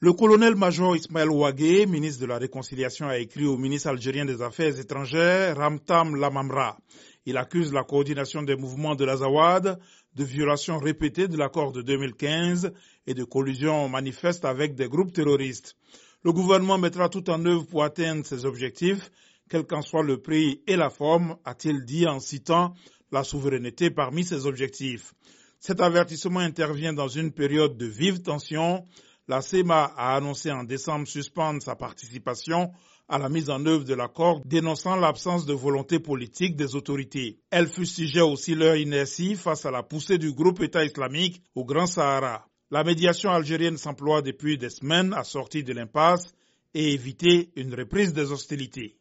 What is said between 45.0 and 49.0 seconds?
à sortir de l'impasse et éviter une reprise des hostilités.